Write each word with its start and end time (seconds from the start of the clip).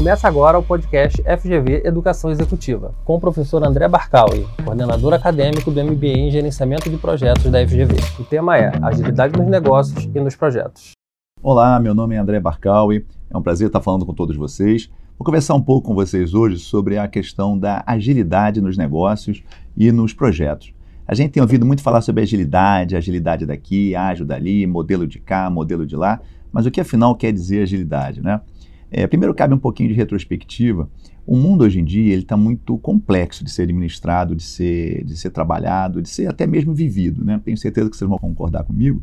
Começa 0.00 0.26
agora 0.26 0.58
o 0.58 0.62
podcast 0.62 1.22
FGV 1.22 1.82
Educação 1.84 2.30
Executiva, 2.30 2.94
com 3.04 3.16
o 3.16 3.20
professor 3.20 3.62
André 3.62 3.86
Barcaui, 3.86 4.46
coordenador 4.64 5.12
acadêmico 5.12 5.70
do 5.70 5.84
MBA 5.84 6.06
em 6.06 6.30
Gerenciamento 6.30 6.88
de 6.88 6.96
Projetos 6.96 7.44
da 7.50 7.58
FGV. 7.68 7.96
O 8.18 8.24
tema 8.24 8.56
é 8.56 8.72
Agilidade 8.80 9.38
nos 9.38 9.46
Negócios 9.46 10.04
e 10.06 10.18
nos 10.18 10.34
Projetos. 10.34 10.92
Olá, 11.42 11.78
meu 11.78 11.94
nome 11.94 12.14
é 12.14 12.18
André 12.18 12.40
Barcaui, 12.40 13.04
é 13.28 13.36
um 13.36 13.42
prazer 13.42 13.66
estar 13.66 13.82
falando 13.82 14.06
com 14.06 14.14
todos 14.14 14.34
vocês. 14.38 14.90
Vou 15.18 15.26
conversar 15.26 15.52
um 15.52 15.60
pouco 15.60 15.88
com 15.88 15.94
vocês 15.94 16.32
hoje 16.32 16.60
sobre 16.60 16.96
a 16.96 17.06
questão 17.06 17.58
da 17.58 17.84
agilidade 17.86 18.62
nos 18.62 18.78
negócios 18.78 19.42
e 19.76 19.92
nos 19.92 20.14
projetos. 20.14 20.72
A 21.06 21.14
gente 21.14 21.32
tem 21.32 21.42
ouvido 21.42 21.66
muito 21.66 21.82
falar 21.82 22.00
sobre 22.00 22.22
agilidade, 22.22 22.96
agilidade 22.96 23.44
daqui, 23.44 23.94
ágil 23.94 24.24
dali, 24.24 24.66
modelo 24.66 25.06
de 25.06 25.18
cá, 25.18 25.50
modelo 25.50 25.86
de 25.86 25.94
lá, 25.94 26.22
mas 26.50 26.64
o 26.64 26.70
que 26.70 26.80
afinal 26.80 27.14
quer 27.14 27.34
dizer 27.34 27.64
agilidade, 27.64 28.22
né? 28.22 28.40
É, 28.90 29.06
primeiro 29.06 29.34
cabe 29.34 29.54
um 29.54 29.58
pouquinho 29.58 29.88
de 29.88 29.94
retrospectiva. 29.94 30.88
O 31.26 31.36
mundo 31.36 31.62
hoje 31.62 31.78
em 31.78 31.84
dia 31.84 32.12
ele 32.12 32.22
está 32.22 32.36
muito 32.36 32.76
complexo 32.78 33.44
de 33.44 33.50
ser 33.50 33.62
administrado, 33.62 34.34
de 34.34 34.42
ser, 34.42 35.04
de 35.04 35.16
ser 35.16 35.30
trabalhado, 35.30 36.02
de 36.02 36.08
ser 36.08 36.26
até 36.26 36.46
mesmo 36.46 36.74
vivido. 36.74 37.24
Né? 37.24 37.40
Tenho 37.44 37.56
certeza 37.56 37.88
que 37.88 37.96
vocês 37.96 38.08
vão 38.08 38.18
concordar 38.18 38.64
comigo 38.64 39.02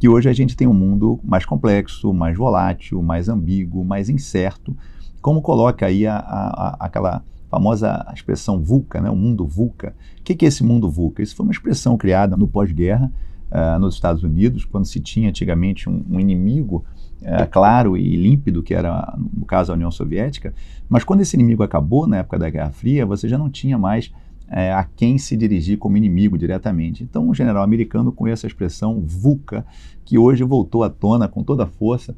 que 0.00 0.08
hoje 0.08 0.30
a 0.30 0.32
gente 0.32 0.56
tem 0.56 0.66
um 0.66 0.72
mundo 0.72 1.20
mais 1.22 1.44
complexo, 1.44 2.12
mais 2.14 2.36
volátil, 2.36 3.02
mais 3.02 3.28
ambíguo, 3.28 3.84
mais 3.84 4.08
incerto, 4.08 4.74
como 5.20 5.42
coloca 5.42 5.84
aí 5.84 6.06
a, 6.06 6.16
a, 6.16 6.68
a, 6.68 6.86
aquela 6.86 7.22
famosa 7.50 8.06
expressão 8.14 8.62
VUCA, 8.62 9.02
né? 9.02 9.10
o 9.10 9.16
mundo 9.16 9.46
VUCA. 9.46 9.94
O 10.18 10.22
que 10.22 10.42
é 10.42 10.48
esse 10.48 10.64
mundo 10.64 10.88
VUCA? 10.88 11.22
Isso 11.22 11.36
foi 11.36 11.44
uma 11.44 11.52
expressão 11.52 11.98
criada 11.98 12.34
no 12.34 12.48
pós-guerra 12.48 13.12
uh, 13.50 13.78
nos 13.78 13.94
Estados 13.94 14.22
Unidos, 14.22 14.64
quando 14.64 14.84
se 14.84 15.00
tinha 15.00 15.28
antigamente 15.28 15.88
um, 15.88 16.04
um 16.10 16.20
inimigo 16.20 16.84
é, 17.22 17.44
claro 17.44 17.96
e 17.96 18.16
límpido, 18.16 18.62
que 18.62 18.74
era, 18.74 19.14
no 19.36 19.44
caso, 19.44 19.72
a 19.72 19.74
União 19.74 19.90
Soviética, 19.90 20.54
mas 20.88 21.04
quando 21.04 21.20
esse 21.20 21.36
inimigo 21.36 21.62
acabou, 21.62 22.06
na 22.06 22.18
época 22.18 22.38
da 22.38 22.48
Guerra 22.48 22.70
Fria, 22.70 23.04
você 23.04 23.28
já 23.28 23.36
não 23.36 23.50
tinha 23.50 23.76
mais 23.76 24.10
é, 24.48 24.72
a 24.72 24.84
quem 24.84 25.18
se 25.18 25.36
dirigir 25.36 25.78
como 25.78 25.96
inimigo 25.96 26.36
diretamente. 26.36 27.04
Então, 27.04 27.28
o 27.28 27.34
general 27.34 27.62
americano, 27.62 28.10
com 28.10 28.26
essa 28.26 28.46
expressão 28.46 29.00
VUCA, 29.06 29.64
que 30.04 30.18
hoje 30.18 30.42
voltou 30.42 30.82
à 30.82 30.90
tona 30.90 31.28
com 31.28 31.44
toda 31.44 31.64
a 31.64 31.66
força, 31.66 32.16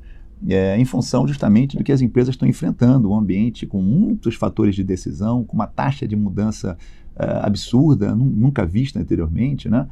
é, 0.49 0.77
em 0.79 0.85
função 0.85 1.27
justamente 1.29 1.77
do 1.77 1.85
que 1.85 1.93
as 1.93 2.01
empresas 2.01 2.35
estão 2.35 2.49
enfrentando, 2.49 3.11
um 3.11 3.17
ambiente 3.17 3.67
com 3.67 3.83
muitos 3.83 4.35
fatores 4.35 4.75
de 4.75 4.83
decisão, 4.83 5.45
com 5.45 5.55
uma 5.55 5.67
taxa 5.67 6.07
de 6.07 6.17
mudança 6.17 6.77
é, 7.17 7.25
absurda, 7.43 8.15
nunca 8.15 8.65
vista 8.65 8.99
anteriormente, 8.99 9.69
né? 9.69 9.87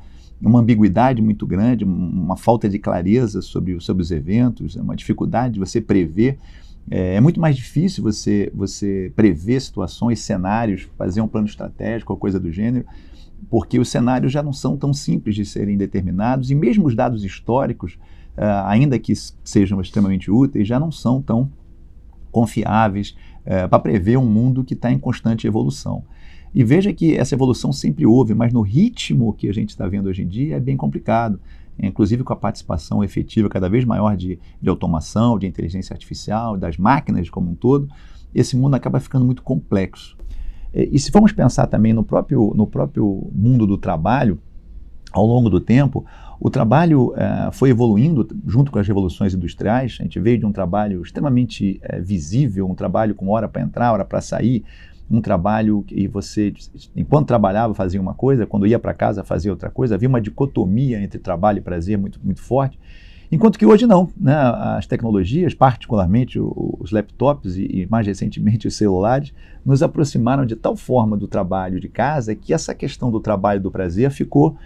Uma 0.48 0.60
ambiguidade 0.60 1.20
muito 1.20 1.46
grande, 1.46 1.84
uma 1.84 2.36
falta 2.36 2.69
de 2.69 2.78
clareza 2.78 3.42
sobre, 3.42 3.78
sobre 3.80 4.02
os 4.02 4.10
eventos, 4.10 4.74
uma 4.77 4.97
dificuldade 4.97 5.55
de 5.55 5.60
você 5.60 5.80
prever. 5.80 6.38
É, 6.91 7.16
é, 7.16 7.20
muito 7.20 7.41
mais 7.41 7.56
difícil 7.56 8.02
você, 8.02 8.50
você 8.55 9.12
prever 9.14 9.60
situações, 9.60 10.20
cenários, 10.20 10.88
fazer 10.97 11.20
um 11.20 11.28
plano 11.28 11.47
estratégico 11.47 12.12
ou 12.12 12.19
coisa 12.19 12.41
do 12.41 12.50
gênero, 12.50 12.86
porque 13.50 13.78
os 13.78 13.88
cenários 13.88 14.32
já 14.32 14.42
não 14.42 14.52
são 14.52 14.77
tão 14.77 14.92
simples 14.92 15.34
de 15.34 15.44
serem 15.44 15.77
determinados 15.77 16.50
e 16.50 16.54
mesmo 16.54 16.86
os 16.86 16.94
dados 16.94 17.25
históricos, 17.25 17.94
uh, 18.36 18.66
ainda 18.66 18.98
que 18.98 19.12
sejam 19.44 19.80
extremamente 19.80 20.30
úteis, 20.30 20.66
já 20.66 20.80
não 20.80 20.91
são 20.91 21.20
tão 21.20 21.50
confiáveis 22.30 23.16
uh, 23.44 23.69
para 23.69 23.78
prever 23.78 24.16
um 24.16 24.27
mundo 24.27 24.64
que 24.64 24.75
está 24.75 24.91
em 24.91 24.98
constante 24.98 25.47
evolução. 25.47 26.04
E 26.54 26.64
veja 26.64 26.92
que 26.92 27.16
essa 27.16 27.34
evolução 27.34 27.72
sempre 27.72 28.04
houve, 28.04 28.34
mas 28.34 28.52
no 28.52 28.60
ritmo 28.60 29.32
que 29.32 29.48
a 29.48 29.52
gente 29.52 29.70
está 29.70 29.86
vendo 29.86 30.08
hoje 30.08 30.22
em 30.22 30.28
dia 30.28 30.56
é 30.56 30.60
bem 30.60 30.76
complicado. 30.76 31.40
Inclusive 31.82 32.22
com 32.24 32.32
a 32.32 32.36
participação 32.36 33.02
efetiva 33.02 33.48
cada 33.48 33.68
vez 33.68 33.84
maior 33.84 34.16
de, 34.16 34.38
de 34.60 34.68
automação, 34.68 35.38
de 35.38 35.46
inteligência 35.46 35.94
artificial, 35.94 36.56
das 36.56 36.76
máquinas 36.76 37.30
como 37.30 37.50
um 37.50 37.54
todo, 37.54 37.88
esse 38.34 38.56
mundo 38.56 38.74
acaba 38.74 39.00
ficando 39.00 39.24
muito 39.24 39.42
complexo. 39.42 40.16
E 40.72 40.98
se 40.98 41.10
formos 41.10 41.32
pensar 41.32 41.66
também 41.66 41.92
no 41.92 42.04
próprio, 42.04 42.52
no 42.54 42.66
próprio 42.66 43.30
mundo 43.34 43.66
do 43.66 43.76
trabalho, 43.78 44.38
ao 45.10 45.26
longo 45.26 45.50
do 45.50 45.60
tempo, 45.60 46.04
o 46.38 46.48
trabalho 46.48 47.08
uh, 47.08 47.52
foi 47.52 47.70
evoluindo 47.70 48.26
junto 48.46 48.70
com 48.70 48.78
as 48.78 48.86
revoluções 48.86 49.34
industriais. 49.34 49.98
A 49.98 50.04
gente 50.04 50.20
veio 50.20 50.38
de 50.38 50.46
um 50.46 50.52
trabalho 50.52 51.02
extremamente 51.02 51.80
visível, 52.00 52.69
um 52.69 52.75
trabalho 52.75 53.14
com 53.14 53.28
hora 53.28 53.48
para 53.48 53.62
entrar, 53.62 53.92
hora 53.92 54.04
para 54.04 54.20
sair, 54.20 54.64
um 55.10 55.21
trabalho 55.21 55.84
e 55.91 56.06
você, 56.06 56.53
enquanto 56.94 57.26
trabalhava, 57.26 57.75
fazia 57.75 58.00
uma 58.00 58.15
coisa, 58.15 58.47
quando 58.47 58.66
ia 58.66 58.78
para 58.78 58.94
casa, 58.94 59.25
fazia 59.25 59.50
outra 59.50 59.69
coisa. 59.69 59.97
Havia 59.97 60.09
uma 60.09 60.21
dicotomia 60.21 61.03
entre 61.03 61.19
trabalho 61.19 61.59
e 61.59 61.60
prazer 61.60 61.98
muito, 61.98 62.21
muito 62.22 62.41
forte. 62.41 62.78
Enquanto 63.32 63.59
que 63.59 63.66
hoje 63.66 63.87
não, 63.87 64.09
né? 64.16 64.34
as 64.76 64.87
tecnologias, 64.87 65.54
particularmente 65.54 66.38
os 66.41 66.91
laptops 66.91 67.56
e, 67.56 67.62
e, 67.62 67.87
mais 67.88 68.06
recentemente 68.06 68.66
os 68.66 68.76
celulares, 68.76 69.32
nos 69.65 69.82
aproximaram 69.82 70.44
de 70.44 70.56
tal 70.56 70.76
forma 70.76 71.16
do 71.16 71.28
trabalho 71.28 71.78
de 71.78 71.88
casa 71.88 72.34
que 72.34 72.53
essa 72.53 72.75
questão 72.75 73.10
do 73.10 73.20
trabalho 73.20 73.59
e 73.59 73.62
do 73.62 73.70
prazer 73.70 74.10
ficou 74.10 74.56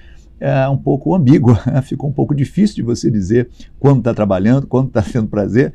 é, 0.40 0.66
um 0.68 0.78
pouco 0.78 1.14
ambígua, 1.14 1.56
ficou 1.84 2.08
um 2.08 2.12
pouco 2.12 2.34
difícil 2.34 2.76
de 2.76 2.82
você 2.82 3.10
dizer 3.10 3.50
quando 3.78 3.98
está 3.98 4.14
trabalhando, 4.14 4.66
quando 4.66 4.88
está 4.88 5.02
tendo 5.02 5.28
prazer. 5.28 5.74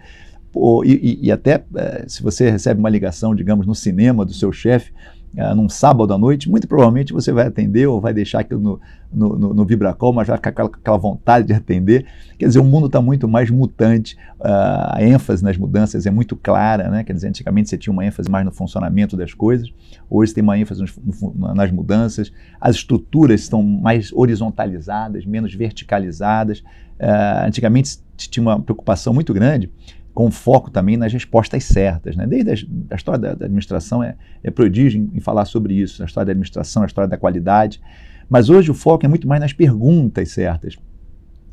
Pô, 0.52 0.84
e, 0.84 1.20
e, 1.22 1.32
até 1.32 1.64
é, 1.76 2.06
se 2.08 2.24
você 2.24 2.50
recebe 2.50 2.80
uma 2.80 2.90
ligação, 2.90 3.36
digamos, 3.36 3.68
no 3.68 3.76
cinema 3.76 4.26
do 4.26 4.34
seu 4.34 4.52
chefe, 4.52 4.92
é, 5.36 5.54
num 5.54 5.70
sábado 5.70 6.12
à 6.12 6.18
noite, 6.18 6.50
muito 6.50 6.68
provavelmente 6.68 7.14
você 7.14 7.32
vai 7.32 7.46
atender 7.46 7.86
ou 7.86 8.02
vai 8.02 8.12
deixar 8.12 8.40
aquilo 8.40 8.60
no, 8.60 8.82
no, 9.14 9.38
no, 9.38 9.54
no 9.54 9.66
vibracol, 9.66 10.12
mas 10.12 10.28
vai 10.28 10.38
ficar 10.38 10.52
com 10.52 10.62
aquela, 10.62 10.70
aquela, 10.76 10.98
vontade 10.98 11.46
de 11.46 11.54
atender. 11.54 12.06
Quer 12.38 12.48
dizer, 12.48 12.60
o 12.60 12.64
mundo 12.64 12.88
está 12.88 13.00
muito 13.00 13.28
mais 13.28 13.52
mutante, 13.52 14.16
uh, 14.40 14.90
a 14.90 15.04
ênfase 15.04 15.44
nas 15.44 15.56
mudanças 15.56 16.08
é 16.08 16.12
muito 16.12 16.36
clara, 16.36 16.90
né? 16.90 17.04
Quer 17.04 17.14
dizer, 17.14 17.28
antigamente 17.28 17.70
você 17.70 17.78
tinha 17.78 17.94
uma 17.94 18.04
ênfase 18.04 18.28
mais 18.28 18.44
no 18.44 18.52
funcionamento 18.52 19.16
das 19.16 19.32
coisas, 19.32 19.72
hoje 20.10 20.34
tem 20.34 20.44
uma 20.44 20.58
ênfase 20.58 20.84
no, 20.84 21.54
nas 21.54 21.72
mudanças, 21.72 22.32
as 22.60 22.78
estruturas 22.78 23.42
estão 23.42 23.62
mais 23.62 24.12
horizontalizadas, 24.12 25.26
menos 25.28 25.54
verticalizadas. 25.54 26.64
Uh, 27.00 27.46
antigamente 27.46 28.00
tinha 28.18 28.42
uma 28.42 28.60
preocupação 28.60 29.14
muito 29.14 29.34
grande 29.34 29.72
com 30.20 30.30
foco 30.30 30.70
também 30.70 30.98
nas 30.98 31.14
respostas 31.14 31.64
certas. 31.64 32.14
Né? 32.18 32.28
Desde 32.28 32.52
a, 32.52 32.94
a 32.94 32.96
história 32.98 33.18
da, 33.18 33.34
da, 33.36 33.46
administração 33.46 34.04
é, 34.04 34.18
é 34.44 34.52
prodígio 34.52 35.00
em, 35.02 35.18
em, 35.18 35.22
falar 35.22 35.46
sobre 35.46 35.74
isso, 35.74 36.04
a 36.04 36.06
história 36.06 36.26
da 36.26 36.32
administração, 36.34 36.84
a 36.84 36.86
história 36.86 37.08
da 37.08 37.16
qualidade, 37.16 37.80
mas 38.28 38.50
hoje 38.50 38.70
o 38.70 38.74
foco 38.74 39.06
é 39.06 39.08
muito 39.08 39.26
mais 39.26 39.40
nas 39.40 39.54
perguntas 39.54 40.30
certas. 40.32 40.76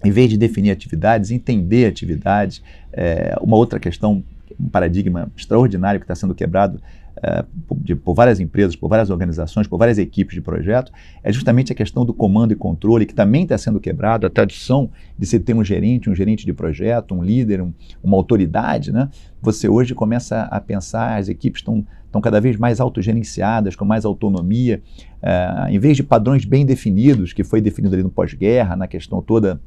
Em 0.04 0.10
vez 0.10 0.30
de 0.30 0.36
definir 0.36 0.72
atividades, 0.72 1.30
entender 1.30 1.86
atividades. 1.86 2.60
É, 2.92 3.36
uma 3.40 3.56
outra 3.56 3.78
questão, 3.78 4.24
um 4.58 4.68
paradigma 4.68 5.30
extraordinário 5.36 6.00
que 6.00 6.04
está 6.04 6.16
sendo 6.16 6.34
quebrado 6.34 6.82
é, 7.22 7.44
de, 7.76 7.94
por 7.94 8.14
várias 8.14 8.40
empresas, 8.40 8.76
por 8.76 8.88
várias 8.88 9.10
organizações, 9.10 9.66
por 9.66 9.78
várias 9.78 9.98
equipes 9.98 10.34
de 10.34 10.40
projeto, 10.40 10.92
é 11.22 11.32
justamente 11.32 11.72
a 11.72 11.74
questão 11.74 12.04
do 12.04 12.12
comando 12.12 12.52
e 12.52 12.56
controle, 12.56 13.06
que 13.06 13.14
também 13.14 13.44
está 13.44 13.56
sendo 13.56 13.80
quebrado, 13.80 14.26
a 14.26 14.30
tradição 14.30 14.90
de 15.18 15.26
se 15.26 15.38
ter 15.40 15.54
um 15.54 15.64
gerente, 15.64 16.10
um 16.10 16.14
gerente 16.14 16.44
de 16.44 16.52
projeto, 16.52 17.14
um 17.14 17.22
líder, 17.22 17.62
um, 17.62 17.72
uma 18.02 18.16
autoridade, 18.16 18.92
né? 18.92 19.08
Você 19.40 19.68
hoje 19.68 19.94
começa 19.94 20.42
a 20.42 20.60
pensar, 20.60 21.18
as 21.18 21.28
equipes 21.28 21.60
estão 21.60 21.86
estão 22.16 22.20
cada 22.20 22.40
vez 22.40 22.56
mais 22.56 22.80
autogerenciadas, 22.80 23.76
com 23.76 23.84
mais 23.84 24.04
autonomia, 24.04 24.80
uh, 25.22 25.68
em 25.68 25.78
vez 25.78 25.96
de 25.96 26.02
padrões 26.02 26.44
bem 26.44 26.64
definidos, 26.64 27.32
que 27.32 27.44
foi 27.44 27.60
definido 27.60 27.94
ali 27.94 28.02
no 28.02 28.10
pós-guerra, 28.10 28.74
na 28.76 28.86
questão 28.86 29.20
toda 29.20 29.60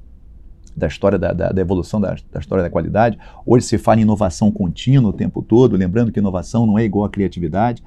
da 0.79 0.88
história 0.88 1.19
da, 1.19 1.34
da, 1.34 1.50
da 1.50 1.62
evolução 1.62 2.01
da, 2.01 2.16
da, 2.31 2.40
história 2.40 2.63
da 2.63 2.69
qualidade. 2.69 3.19
Hoje 3.45 3.66
se 3.66 3.78
fala 3.78 4.00
em 4.00 4.03
inovação 4.03 4.50
contínua 4.51 5.09
o 5.09 5.13
tempo 5.13 5.41
todo, 5.41 5.75
lembrando 5.75 6.12
que 6.12 6.19
inovação 6.19 6.66
não 6.66 6.79
é 6.79 6.84
igual 6.84 7.06
à 7.06 7.09
criatividade. 7.09 7.84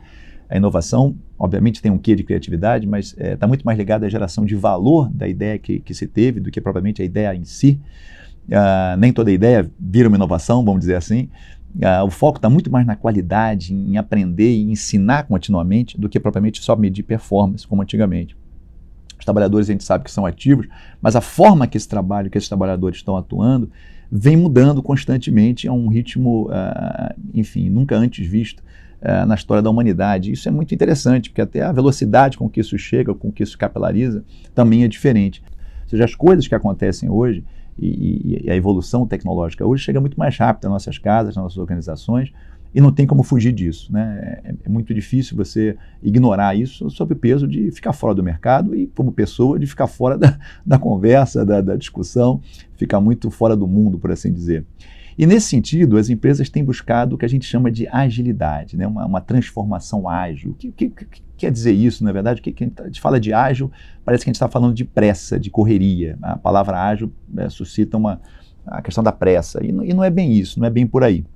A 0.49 0.57
inovação, 0.57 1.17
obviamente, 1.39 1.81
tem 1.81 1.91
um 1.91 1.97
quê 1.97 2.15
de 2.15 2.23
criatividade, 2.23 2.87
mas 2.87 3.07
está 3.13 3.25
é, 3.25 3.37
tá 3.37 3.47
muito 3.47 3.65
mais 3.65 3.79
ligada 3.79 4.07
à 4.07 4.09
geração 4.09 4.45
de 4.45 4.55
valor 4.55 5.09
da 5.11 5.27
ideia 5.27 5.59
que, 5.59 5.81
que 5.81 5.95
se 5.95 6.07
teve 6.07 6.41
do 6.41 6.51
que 6.51 6.61
propriamente 6.61 7.01
a 7.01 7.05
ideia 7.05 7.35
em 7.35 7.45
si. 7.45 7.81
Uh, 8.49 8.97
nem 8.99 9.13
toda 9.13 9.31
ideia 9.31 9.71
vira 9.81 10.09
uma 10.09 10.17
inovação, 10.17 10.63
vamos 10.65 10.81
dizer 10.81 10.97
assim. 10.97 11.31
Uh, 11.75 12.05
o 12.05 12.11
foco 12.11 12.37
está 12.37 12.51
muito 12.51 12.71
mais 12.71 12.87
na 12.87 12.95
qualidade, 12.95 13.73
em 13.73 13.97
aprender 13.97 14.55
e 14.55 14.71
ensinar 14.71 15.23
continuamente, 15.23 15.99
do 15.99 16.07
que 16.07 16.21
propriamente 16.21 16.63
só 16.63 16.77
medir 16.77 17.03
performance, 17.03 17.67
como 17.67 17.81
antigamente. 17.81 18.37
Os 19.23 19.25
trabalhadores 19.25 19.69
a 19.69 19.73
gente 19.73 19.85
sabe 19.85 20.03
que 20.03 20.11
são 20.11 20.27
ativos, 20.27 20.67
mas 21.01 21.15
a 21.15 21.21
forma 21.21 21.69
que 21.69 21.77
esse 21.77 21.89
trabalho, 21.89 22.29
que 22.29 22.37
esses 22.37 22.49
trabalhadores 22.49 22.99
estão 22.99 23.17
atuando, 23.17 23.71
vem 24.11 24.37
mudando 24.37 24.83
constantemente 24.83 25.69
a 25.69 25.73
um 25.73 25.87
ritmo, 25.87 26.49
uh, 26.49 27.15
enfim, 27.33 27.71
nunca 27.71 27.97
antes 27.97 28.27
visto 28.27 28.59
uh, 29.01 29.25
na 29.25 29.37
história 29.37 29.63
da 29.63 29.71
humanidade. 29.71 30.33
Isso 30.33 30.49
é 30.49 30.51
muito 30.51 30.75
interessante, 30.75 31.31
porque 31.31 31.41
até 31.41 31.63
a 31.63 31.71
velocidade 31.71 32.37
com 32.37 32.51
que 32.51 32.59
isso 32.59 32.77
chega, 32.77 33.15
com 33.15 33.31
que 33.31 33.45
isso 33.45 33.57
capilariza, 33.57 34.25
também 34.53 34.83
é 34.83 34.89
diferente. 34.89 35.41
Ou 35.85 35.91
seja, 35.91 36.05
as 36.05 36.17
coisas 36.17 36.49
que 36.49 36.55
acontecem 36.57 37.09
hoje 37.09 37.45
e, 37.79 38.43
e 38.45 38.51
a 38.51 38.57
evolução 38.57 39.07
tecnológica 39.07 39.65
hoje 39.65 39.85
chega 39.85 40.01
muito 40.01 40.19
mais 40.19 40.37
rápido 40.37 40.65
nas 40.65 40.73
nossas 40.73 40.99
casas, 40.99 41.37
nas 41.37 41.45
nossas 41.45 41.59
organizações, 41.59 42.33
e 42.75 42.81
não 42.81 42.93
tem 42.93 43.07
como 43.07 43.23
fugir 43.23 43.53
disso. 43.53 43.93
Né? 43.93 44.41
É, 44.45 44.55
é, 44.65 44.69
muito 44.69 44.95
difícil 44.95 45.37
você 45.37 45.77
ignorar 46.03 46.57
isso 46.57 46.89
sob 46.91 47.13
o 47.13 47.17
peso 47.17 47.47
de 47.47 47.71
ficar 47.71 47.93
fora 47.93 48.15
do 48.15 48.23
mercado 48.23 48.75
e, 48.75 48.87
como 48.89 49.13
pessoa, 49.13 49.59
de 49.59 49.67
ficar 49.67 49.87
fora 49.87 50.17
da, 50.19 50.39
da 50.65 50.79
conversa, 50.79 51.45
da, 51.45 51.61
da 51.61 51.77
discussão, 51.77 52.41
ficar 52.77 53.01
muito 53.01 53.31
fora 53.31 53.57
do 53.57 53.67
mundo, 53.67 53.99
por 53.99 54.11
assim 54.11 54.33
dizer. 54.33 54.65
E 55.17 55.27
nesse 55.27 55.49
sentido, 55.49 55.99
as 55.99 56.09
empresas 56.09 56.49
têm 56.49 56.65
buscado 56.65 57.15
o 57.15 57.19
que 57.19 57.25
a 57.25 57.29
gente 57.29 57.45
chama 57.45 57.71
de 57.71 57.87
agilidade, 57.89 58.77
né? 58.77 58.87
uma, 58.87 59.05
uma 59.05 59.21
transformação 59.21 60.09
ágil. 60.09 60.53
O 60.53 60.55
que, 60.55 60.73
que, 60.73 60.89
que, 60.89 61.23
quer 61.37 61.51
dizer 61.51 61.73
isso, 61.73 62.03
na 62.03 62.13
verdade? 62.13 62.41
Que, 62.41 62.51
que 62.51 62.65
a 62.65 62.85
gente 62.85 63.01
fala 63.01 63.21
de 63.21 63.33
ágil, 63.33 63.71
parece 64.05 64.25
que 64.25 64.31
a 64.31 64.33
gente 64.33 64.37
está 64.37 64.49
falando 64.49 64.75
de 64.75 64.85
pressa, 64.85 65.39
de 65.39 65.51
correria. 65.51 66.17
A 66.23 66.37
palavra 66.37 66.81
ágil 66.81 67.13
é, 67.37 67.49
suscita 67.51 67.99
uma, 67.99 68.23
a 68.67 68.81
questão 68.81 69.05
da 69.05 69.13
pressa. 69.13 69.63
E, 69.63 69.69
e 69.69 69.93
não 69.93 70.03
é 70.03 70.09
bem 70.09 70.33
isso, 70.33 70.59
não 70.59 70.67
é 70.67 70.71
bem 70.71 70.87
por 70.87 71.05
aí. 71.05 71.27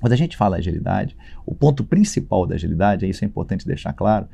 Quando 0.00 0.12
a 0.12 0.16
gente 0.16 0.36
fala 0.36 0.56
agilidade, 0.56 1.16
o 1.44 1.54
ponto 1.54 1.84
principal 1.84 2.46
da 2.46 2.54
agilidade, 2.54 3.04
e 3.04 3.10
isso 3.10 3.24
é 3.24 3.28
importante 3.28 3.66
deixar 3.66 3.92
claro, 3.92 4.26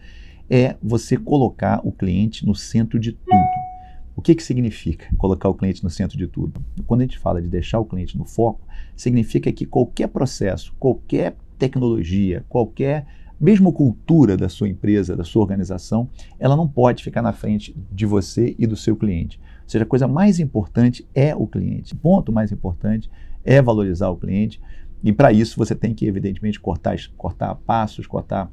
é 0.48 0.76
você 0.82 1.16
colocar 1.16 1.80
o 1.84 1.90
cliente 1.90 2.46
no 2.46 2.54
centro 2.54 3.00
de 3.00 3.12
tudo. 3.12 3.66
O 4.14 4.22
que, 4.22 4.34
que 4.34 4.42
significa 4.42 5.06
colocar 5.18 5.48
o 5.48 5.54
cliente 5.54 5.84
no 5.84 5.90
centro 5.90 6.16
de 6.16 6.26
tudo? 6.26 6.64
Quando 6.86 7.00
a 7.00 7.04
gente 7.04 7.18
fala 7.18 7.42
de 7.42 7.48
deixar 7.48 7.80
o 7.80 7.84
cliente 7.84 8.16
no 8.16 8.24
foco, 8.24 8.60
significa 8.96 9.52
que 9.52 9.66
qualquer 9.66 10.06
processo, 10.08 10.72
qualquer 10.78 11.36
tecnologia, 11.58 12.44
qualquer 12.48 13.06
mesmo 13.38 13.72
cultura 13.72 14.36
da 14.36 14.48
sua 14.48 14.68
empresa, 14.68 15.14
da 15.14 15.24
sua 15.24 15.42
organização, 15.42 16.08
ela 16.38 16.56
não 16.56 16.66
pode 16.66 17.04
ficar 17.04 17.20
na 17.20 17.32
frente 17.32 17.76
de 17.92 18.06
você 18.06 18.54
e 18.58 18.66
do 18.66 18.76
seu 18.76 18.96
cliente. 18.96 19.38
Ou 19.64 19.68
seja, 19.68 19.84
a 19.84 19.86
coisa 19.86 20.08
mais 20.08 20.40
importante 20.40 21.06
é 21.14 21.34
o 21.34 21.46
cliente. 21.46 21.92
O 21.92 21.96
ponto 21.96 22.32
mais 22.32 22.50
importante 22.50 23.10
é 23.44 23.60
valorizar 23.60 24.08
o 24.08 24.16
cliente. 24.16 24.60
E 25.06 25.12
para 25.12 25.32
isso 25.32 25.56
você 25.56 25.72
tem 25.72 25.94
que, 25.94 26.04
evidentemente, 26.04 26.58
cortar, 26.58 26.96
cortar 27.16 27.54
passos, 27.54 28.08
cortar 28.08 28.50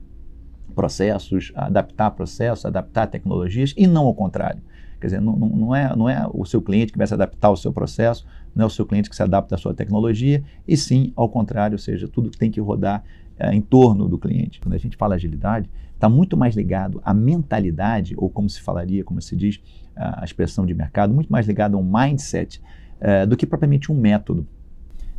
processos, 0.75 1.51
adaptar 1.55 2.11
processos, 2.11 2.63
adaptar 2.63 3.07
tecnologias 3.07 3.73
e 3.75 3.87
não 3.87 4.05
ao 4.05 4.13
contrário. 4.13 4.61
Quer 5.01 5.07
dizer, 5.07 5.19
não, 5.19 5.35
não, 5.35 5.75
é, 5.75 5.95
não 5.95 6.07
é 6.07 6.29
o 6.31 6.45
seu 6.45 6.61
cliente 6.61 6.91
que 6.91 6.97
vai 6.99 7.07
se 7.07 7.13
adaptar 7.15 7.47
ao 7.47 7.57
seu 7.57 7.73
processo, 7.73 8.23
não 8.55 8.65
é 8.65 8.67
o 8.67 8.69
seu 8.69 8.85
cliente 8.85 9.09
que 9.09 9.15
se 9.15 9.23
adapta 9.23 9.55
à 9.55 9.57
sua 9.57 9.73
tecnologia, 9.73 10.43
e 10.67 10.77
sim 10.77 11.11
ao 11.15 11.27
contrário, 11.27 11.73
ou 11.73 11.79
seja, 11.79 12.07
tudo 12.07 12.29
que 12.29 12.37
tem 12.37 12.51
que 12.51 12.61
rodar 12.61 13.03
é, 13.39 13.51
em 13.51 13.59
torno 13.59 14.07
do 14.07 14.19
cliente. 14.19 14.61
Quando 14.61 14.75
a 14.75 14.77
gente 14.77 14.95
fala 14.95 15.15
agilidade, 15.15 15.67
está 15.95 16.07
muito 16.07 16.37
mais 16.37 16.55
ligado 16.55 17.01
à 17.03 17.15
mentalidade, 17.15 18.13
ou 18.15 18.29
como 18.29 18.47
se 18.47 18.61
falaria, 18.61 19.03
como 19.03 19.19
se 19.23 19.35
diz 19.35 19.59
a 19.95 20.23
expressão 20.23 20.67
de 20.67 20.75
mercado, 20.75 21.15
muito 21.15 21.31
mais 21.31 21.47
ligado 21.47 21.75
a 21.75 21.79
um 21.79 21.83
mindset 21.83 22.61
é, 23.01 23.25
do 23.25 23.35
que 23.35 23.47
propriamente 23.47 23.91
um 23.91 23.95
método. 23.95 24.47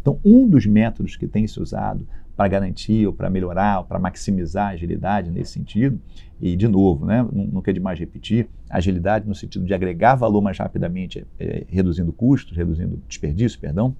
Então, 0.04 0.20
um 0.22 0.46
dos 0.46 0.66
métodos 0.66 1.16
que 1.16 1.26
tem 1.26 1.46
se 1.46 1.58
usado 1.58 2.06
para 2.36 2.46
garantir 2.46 3.06
ou 3.06 3.12
para 3.14 3.30
melhorar 3.30 3.78
ou 3.78 3.84
para 3.86 3.98
maximizar 3.98 4.66
a 4.66 4.70
agilidade 4.72 5.30
nesse 5.30 5.52
sentido, 5.52 5.98
e 6.38 6.54
de 6.54 6.68
novo, 6.68 7.06
né, 7.06 7.26
não, 7.32 7.62
quer 7.62 7.72
demais 7.72 7.98
repetir, 7.98 8.46
agilidade 8.68 9.26
no 9.26 9.34
sentido 9.34 9.64
de 9.64 9.72
agregar 9.72 10.14
valor 10.14 10.42
mais 10.42 10.58
rapidamente, 10.58 11.26
é, 11.40 11.64
reduzindo 11.70 12.12
custos, 12.12 12.54
reduzindo 12.54 13.00
desperdício, 13.08 13.58
perdão, 13.58 13.96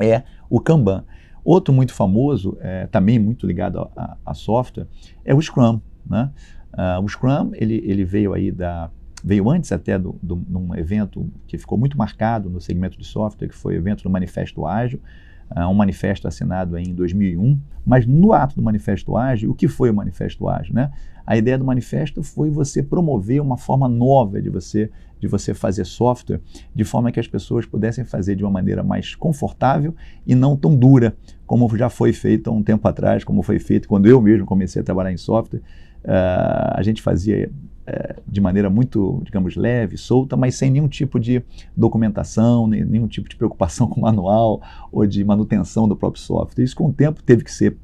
é 0.00 0.22
o 0.48 0.58
Kanban. 0.58 1.04
Outro 1.44 1.74
muito 1.74 1.92
famoso, 1.92 2.56
é, 2.58 2.86
também 2.86 3.18
muito 3.18 3.46
ligado 3.46 3.90
a, 3.94 4.16
a, 4.24 4.32
software, 4.32 4.86
é 5.22 5.34
o 5.34 5.42
Scrum. 5.42 5.82
Né? 6.08 6.30
Uh, 6.72 7.04
o 7.04 7.08
Scrum 7.08 7.50
ele, 7.52 7.82
ele 7.84 8.04
veio 8.04 8.32
aí 8.32 8.50
da 8.50 8.90
veio 9.24 9.48
antes 9.50 9.72
até 9.72 9.98
de 9.98 10.08
um 10.32 10.74
evento 10.74 11.28
que 11.46 11.58
ficou 11.58 11.76
muito 11.76 11.96
marcado 11.96 12.48
no 12.48 12.60
segmento 12.60 12.98
de 12.98 13.06
software, 13.06 13.48
que 13.48 13.54
foi 13.54 13.74
o 13.74 13.76
evento 13.76 14.02
do 14.02 14.10
Manifesto 14.10 14.66
Ágil, 14.66 15.00
uh, 15.56 15.66
um 15.66 15.74
manifesto 15.74 16.28
assinado 16.28 16.78
em 16.78 16.94
2001. 16.94 17.58
Mas 17.84 18.06
no 18.06 18.32
ato 18.32 18.56
do 18.56 18.62
Manifesto 18.62 19.16
Ágil, 19.16 19.50
o 19.50 19.54
que 19.54 19.68
foi 19.68 19.90
o 19.90 19.94
Manifesto 19.94 20.48
Ágil? 20.48 20.74
Né? 20.74 20.90
A 21.26 21.36
ideia 21.36 21.58
do 21.58 21.64
manifesto 21.64 22.22
foi 22.22 22.50
você 22.50 22.82
promover 22.82 23.40
uma 23.40 23.56
forma 23.56 23.88
nova 23.88 24.40
de 24.40 24.50
você 24.50 24.90
de 25.20 25.28
você 25.28 25.52
fazer 25.52 25.84
software, 25.84 26.40
de 26.74 26.82
forma 26.82 27.12
que 27.12 27.20
as 27.20 27.28
pessoas 27.28 27.66
pudessem 27.66 28.04
fazer 28.04 28.34
de 28.34 28.42
uma 28.42 28.50
maneira 28.50 28.82
mais 28.82 29.14
confortável 29.14 29.94
e 30.26 30.34
não 30.34 30.56
tão 30.56 30.74
dura, 30.74 31.14
como 31.46 31.68
já 31.76 31.90
foi 31.90 32.12
feito 32.12 32.48
há 32.48 32.52
um 32.52 32.62
tempo 32.62 32.88
atrás, 32.88 33.22
como 33.22 33.42
foi 33.42 33.58
feito 33.58 33.86
quando 33.86 34.06
eu 34.06 34.20
mesmo 34.20 34.46
comecei 34.46 34.80
a 34.80 34.84
trabalhar 34.84 35.12
em 35.12 35.18
software. 35.18 35.60
Uh, 36.02 36.72
a 36.72 36.82
gente 36.82 37.02
fazia 37.02 37.50
de 38.26 38.40
maneira 38.40 38.68
muito, 38.70 39.20
digamos, 39.24 39.56
leve, 39.56 39.96
solta, 39.96 40.36
mas 40.36 40.54
sem 40.54 40.70
nenhum 40.70 40.88
tipo 40.88 41.18
de 41.18 41.42
documentação, 41.76 42.66
nenhum 42.66 43.06
tipo 43.06 43.28
de 43.28 43.36
preocupação 43.36 43.86
com 43.88 44.00
manual 44.00 44.62
ou 44.92 45.06
de 45.06 45.24
manutenção 45.24 45.88
do 45.88 45.96
próprio 45.96 46.22
software. 46.22 46.62
Isso 46.64 46.76
com 46.76 46.88
o 46.88 46.92
tempo 46.92 47.22
teve 47.22 47.44
que 47.44 47.52
ser 47.52 47.76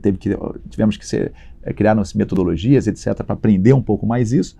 teve 0.00 0.18
que, 0.18 0.30
tivemos 0.68 0.96
que 0.96 1.06
ser, 1.06 1.32
é, 1.62 1.72
criar 1.72 1.94
nossas 1.94 2.14
metodologias, 2.14 2.86
etc., 2.86 3.24
para 3.24 3.34
aprender 3.34 3.72
um 3.72 3.82
pouco 3.82 4.06
mais 4.06 4.32
isso. 4.32 4.56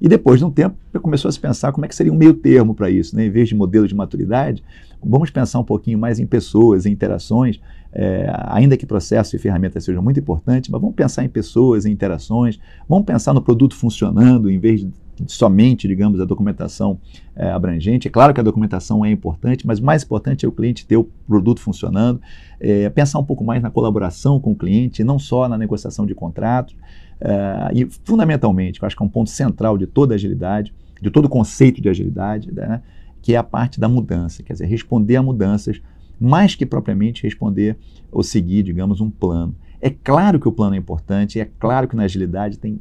E 0.00 0.08
depois 0.08 0.38
de 0.38 0.44
um 0.44 0.50
tempo, 0.50 0.76
começou 1.02 1.28
a 1.28 1.32
se 1.32 1.40
pensar 1.40 1.72
como 1.72 1.84
é 1.84 1.88
que 1.88 1.94
seria 1.94 2.12
um 2.12 2.16
meio 2.16 2.34
termo 2.34 2.74
para 2.74 2.88
isso. 2.90 3.16
Né? 3.16 3.26
Em 3.26 3.30
vez 3.30 3.48
de 3.48 3.54
modelo 3.54 3.86
de 3.86 3.94
maturidade, 3.94 4.62
vamos 5.02 5.30
pensar 5.30 5.58
um 5.58 5.64
pouquinho 5.64 5.98
mais 5.98 6.18
em 6.20 6.26
pessoas, 6.26 6.86
em 6.86 6.92
interações, 6.92 7.60
é, 7.92 8.30
ainda 8.46 8.76
que 8.76 8.86
processo 8.86 9.34
e 9.34 9.38
ferramentas 9.38 9.84
sejam 9.84 10.02
muito 10.02 10.20
importantes, 10.20 10.70
mas 10.70 10.80
vamos 10.80 10.94
pensar 10.94 11.24
em 11.24 11.28
pessoas, 11.28 11.86
em 11.86 11.92
interações, 11.92 12.58
vamos 12.88 13.04
pensar 13.06 13.32
no 13.32 13.42
produto 13.42 13.74
funcionando 13.74 14.50
em 14.50 14.58
vez 14.58 14.80
de 14.80 14.92
somente, 15.26 15.88
digamos, 15.88 16.20
a 16.20 16.24
documentação 16.24 16.98
é, 17.34 17.50
abrangente. 17.50 18.08
É 18.08 18.10
claro 18.10 18.32
que 18.32 18.40
a 18.40 18.42
documentação 18.42 19.04
é 19.04 19.10
importante, 19.10 19.66
mas 19.66 19.80
mais 19.80 20.02
importante 20.02 20.44
é 20.44 20.48
o 20.48 20.52
cliente 20.52 20.86
ter 20.86 20.96
o 20.96 21.04
produto 21.26 21.60
funcionando, 21.60 22.20
é, 22.60 22.88
pensar 22.90 23.18
um 23.18 23.24
pouco 23.24 23.44
mais 23.44 23.62
na 23.62 23.70
colaboração 23.70 24.40
com 24.40 24.52
o 24.52 24.56
cliente, 24.56 25.02
não 25.02 25.18
só 25.18 25.48
na 25.48 25.58
negociação 25.58 26.06
de 26.06 26.14
contratos. 26.14 26.76
É, 27.20 27.70
e, 27.74 27.88
fundamentalmente, 28.04 28.80
eu 28.80 28.86
acho 28.86 28.96
que 28.96 29.02
é 29.02 29.06
um 29.06 29.10
ponto 29.10 29.30
central 29.30 29.76
de 29.76 29.86
toda 29.86 30.14
agilidade, 30.14 30.72
de 31.00 31.10
todo 31.10 31.26
o 31.26 31.28
conceito 31.28 31.80
de 31.80 31.88
agilidade, 31.88 32.52
né, 32.52 32.82
que 33.22 33.34
é 33.34 33.36
a 33.36 33.42
parte 33.42 33.80
da 33.80 33.88
mudança, 33.88 34.42
quer 34.42 34.52
dizer, 34.52 34.66
responder 34.66 35.16
a 35.16 35.22
mudanças, 35.22 35.80
mais 36.20 36.54
que 36.54 36.66
propriamente 36.66 37.22
responder 37.22 37.76
ou 38.10 38.22
seguir, 38.22 38.62
digamos, 38.62 39.00
um 39.00 39.10
plano. 39.10 39.54
É 39.80 39.90
claro 39.90 40.40
que 40.40 40.48
o 40.48 40.52
plano 40.52 40.74
é 40.74 40.78
importante, 40.78 41.38
é 41.38 41.44
claro 41.58 41.86
que 41.86 41.94
na 41.94 42.02
agilidade 42.02 42.58
tem, 42.58 42.80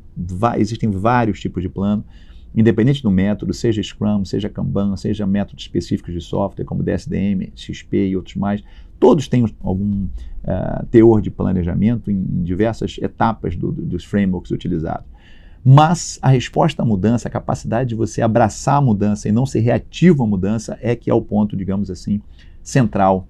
existem 0.58 0.90
vários 0.90 1.40
tipos 1.40 1.62
de 1.62 1.70
plano, 1.70 2.04
independente 2.58 3.04
do 3.04 3.12
método, 3.12 3.54
seja 3.54 3.84
Scrum, 3.84 4.26
seja 4.26 4.50
Kanban, 4.50 4.98
seja 4.98 5.28
métodos 5.28 5.64
específicos 5.64 6.12
de 6.12 6.20
software 6.20 6.66
como 6.66 6.82
DSDM, 6.82 7.52
XP 7.56 8.08
e 8.08 8.16
outros 8.16 8.36
mais, 8.36 8.64
todos 9.00 9.28
têm 9.28 9.46
algum 9.62 10.06
uh, 10.06 10.86
teor 10.90 11.22
de 11.22 11.30
planejamento 11.30 12.10
em 12.10 12.44
diversas 12.44 12.98
etapas 13.00 13.56
do, 13.56 13.72
do, 13.72 13.84
dos 13.84 14.04
frameworks 14.04 14.50
utilizados. 14.50 15.06
Mas 15.64 16.18
a 16.20 16.30
resposta 16.30 16.82
à 16.82 16.86
mudança, 16.86 17.28
a 17.28 17.32
capacidade 17.32 17.90
de 17.90 17.96
você 17.96 18.24
abraçar 18.24 18.78
a 18.78 18.82
mudança 18.82 19.30
e 19.30 19.32
não 19.32 19.46
ser 19.46 19.60
reativo 19.60 20.24
à 20.24 20.28
mudança 20.28 20.80
é 20.82 20.96
que 20.96 21.12
é 21.12 21.14
o 21.14 21.22
ponto, 21.22 21.56
digamos 21.56 21.92
assim, 21.92 22.22
central 22.64 23.28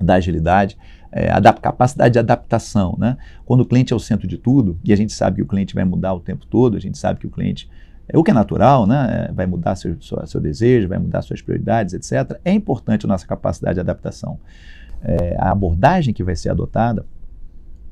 da 0.00 0.14
agilidade, 0.14 0.76
é, 1.12 1.30
a 1.30 1.40
capacidade 1.52 2.14
de 2.14 2.18
adaptação. 2.18 2.96
Né? 2.98 3.16
Quando 3.44 3.60
o 3.60 3.66
cliente 3.66 3.92
é 3.92 3.96
o 3.96 4.00
centro 4.00 4.26
de 4.26 4.36
tudo, 4.36 4.78
e 4.82 4.92
a 4.92 4.96
gente 4.96 5.12
sabe 5.12 5.36
que 5.36 5.42
o 5.42 5.46
cliente 5.46 5.74
vai 5.74 5.84
mudar 5.84 6.14
o 6.14 6.20
tempo 6.20 6.44
todo, 6.46 6.76
a 6.76 6.80
gente 6.80 6.98
sabe 6.98 7.20
que 7.20 7.26
o 7.26 7.30
cliente 7.30 7.68
o 8.16 8.24
que 8.24 8.30
é 8.30 8.34
natural, 8.34 8.86
né? 8.86 9.28
É, 9.28 9.32
vai 9.32 9.46
mudar 9.46 9.76
seu, 9.76 10.00
seu, 10.00 10.26
seu, 10.26 10.40
desejo, 10.40 10.88
vai 10.88 10.98
mudar 10.98 11.20
suas 11.22 11.42
prioridades, 11.42 11.92
etc. 11.94 12.40
É 12.44 12.52
importante 12.52 13.04
a 13.04 13.08
nossa 13.08 13.26
capacidade 13.26 13.74
de 13.74 13.80
adaptação. 13.80 14.38
É, 15.02 15.36
a 15.38 15.50
abordagem 15.50 16.14
que 16.14 16.24
vai 16.24 16.34
ser 16.34 16.50
adotada, 16.50 17.04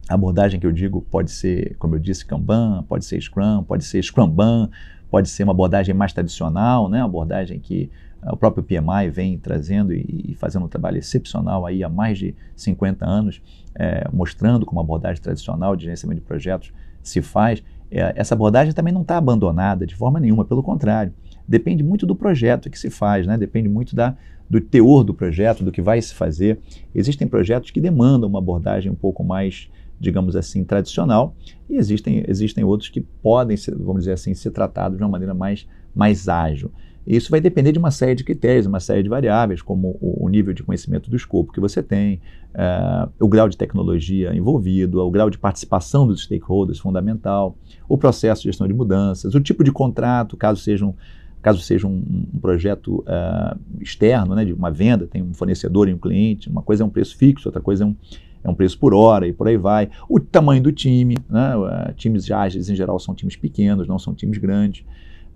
a 0.09 0.15
abordagem 0.15 0.59
que 0.59 0.67
eu 0.67 0.73
digo 0.73 1.03
pode 1.03 1.31
ser, 1.31 1.77
como 1.79 1.97
eu 1.97 1.99
disse, 1.99 2.25
Kanban, 2.25 2.85
pode 2.89 3.05
ser 3.05 3.21
Scrum, 3.21 3.63
pode 3.65 3.85
ser 3.85 4.03
Scrumban, 4.03 4.71
pode 5.11 5.29
ser 5.29 5.45
uma 5.45 5.53
abordagem 5.53 5.95
mais 5.95 6.13
tradicional, 6.13 6.89
né? 6.89 6.99
Uma 6.99 7.07
abordagem 7.07 7.59
que 7.59 7.91
uh, 8.23 8.33
o 8.33 8.37
próprio 8.37 8.63
PMI 8.63 9.11
vem 9.11 9.39
trazendo 9.39 9.93
e, 9.93 10.27
e, 10.29 10.35
fazendo 10.35 10.65
um 10.65 10.69
trabalho 10.69 10.99
excepcional 10.99 11.67
aí 11.67 11.83
há 11.83 11.89
mais 11.89 12.19
de 12.19 12.35
50 12.55 13.05
anos, 13.05 13.43
é, 13.75 14.09
mostrando 14.13 14.65
como 14.65 14.81
a 14.81 14.83
abordagem 14.83 15.23
tradicional 15.23 15.77
de 15.77 15.85
gerenciamento 15.85 16.21
de 16.21 16.27
projetos 16.27 16.73
se 17.03 17.21
faz 17.21 17.61
é, 17.61 17.65
essa 17.91 18.35
abordagem 18.35 18.73
também 18.73 18.93
não 18.93 19.03
está 19.03 19.17
abandonada 19.17 19.87
de 19.87 19.95
forma 19.95 20.19
nenhuma, 20.19 20.45
pelo 20.45 20.63
contrário. 20.63 21.13
Depende 21.47 21.83
muito 21.83 22.07
do 22.07 22.17
projeto 22.17 22.69
que 22.69 22.79
se 22.79 22.91
faz, 22.91 23.27
né? 23.27 23.39
depende 23.39 23.69
muito 23.69 23.95
da, 23.95 24.17
do 24.51 24.61
teor 24.61 25.05
do 25.05 25.15
projeto, 25.15 25.65
do 25.65 25.71
que 25.71 25.81
vai 25.81 26.01
se 26.03 26.15
fazer. 26.15 26.59
Existem 26.95 27.27
projetos 27.27 27.71
que 27.71 27.81
demandam 27.81 28.29
uma 28.29 28.39
abordagem 28.39 28.91
um 28.91 28.97
pouco 28.97 29.23
mais, 29.23 29.69
digamos 30.01 30.35
assim, 30.35 30.65
tradicional, 30.65 31.35
e 31.71 31.77
existem, 31.77 32.25
existem 32.27 32.65
outros 32.65 32.89
que 32.91 33.01
podem, 33.01 33.57
ser, 33.57 33.77
vamos 33.77 34.03
dizer 34.03 34.13
assim, 34.13 34.35
ser 34.35 34.51
tratados 34.51 34.99
de 34.99 35.05
uma 35.05 35.11
maneira 35.11 35.35
mais, 35.35 35.67
mais 35.95 36.29
ágil. 36.29 36.71
Isso 37.07 37.31
vai 37.31 37.41
depender 37.41 37.71
de 37.71 37.79
uma 37.79 37.91
série 37.91 38.15
de 38.15 38.25
critérios, 38.25 38.67
uma 38.67 38.81
série 38.81 39.03
de 39.03 39.09
variáveis, 39.09 39.63
como 39.63 39.97
o, 40.01 40.25
o 40.25 40.29
nível 40.29 40.53
de 40.53 40.63
conhecimento 40.63 41.09
do 41.09 41.17
escopo 41.17 41.53
que 41.53 41.61
você 41.61 41.83
tem, 41.83 42.21
uh, 42.55 43.09
o 43.21 43.29
grau 43.29 43.49
de 43.49 43.57
tecnologia 43.57 44.35
envolvido, 44.35 45.01
o 45.01 45.11
grau 45.11 45.31
de 45.31 45.39
participação 45.39 46.07
dos 46.07 46.25
stakeholders 46.25 46.81
fundamental, 46.81 47.57
o 47.89 47.97
processo 47.97 48.43
de 48.43 48.49
gestão 48.49 48.67
de 48.67 48.75
mudanças, 48.75 49.35
o 49.35 49.41
tipo 49.41 49.63
de 49.63 49.71
contrato, 49.71 50.37
caso 50.37 50.61
seja 50.61 50.85
um, 50.85 50.95
caso 51.41 51.61
seja 51.61 51.87
um, 51.87 52.27
um 52.35 52.41
projeto 52.41 53.05
uh, 53.07 53.57
externo, 53.81 54.35
né, 54.35 54.45
de 54.45 54.53
uma 54.53 54.73
venda, 54.73 55.07
tem 55.07 55.23
um 55.23 55.33
fornecedor 55.33 55.89
e 55.89 55.95
um 55.95 55.99
cliente, 55.99 56.49
uma 56.49 56.63
coisa 56.63 56.83
é 56.83 56.87
um 56.87 56.91
preço 56.91 57.17
fixo, 57.17 57.47
outra 57.47 57.63
coisa 57.63 57.85
é 57.85 57.87
um, 57.87 57.95
é 58.43 58.51
um 58.51 58.55
preço 58.55 58.77
por 58.79 58.93
hora 58.93 59.29
e 59.29 59.33
por 59.33 59.47
aí 59.47 59.57
vai. 59.57 59.89
O 60.09 60.19
tamanho 60.19 60.61
do 60.61 60.73
time, 60.73 61.17
né, 61.31 61.57
uh, 61.57 61.95
times 61.95 62.29
ágeis 62.33 62.69
em 62.69 62.75
geral 62.75 62.99
são 62.99 63.15
times 63.15 63.37
pequenos, 63.37 63.87
não 63.87 63.97
são 63.97 64.13
times 64.13 64.39
grandes. 64.39 64.85